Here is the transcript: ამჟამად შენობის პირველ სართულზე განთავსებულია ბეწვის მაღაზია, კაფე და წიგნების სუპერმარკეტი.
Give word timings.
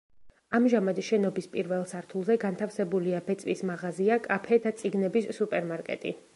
ამჟამად 0.59 1.01
შენობის 1.09 1.47
პირველ 1.55 1.83
სართულზე 1.91 2.39
განთავსებულია 2.45 3.21
ბეწვის 3.29 3.63
მაღაზია, 3.73 4.21
კაფე 4.27 4.63
და 4.67 4.75
წიგნების 4.81 5.33
სუპერმარკეტი. 5.41 6.19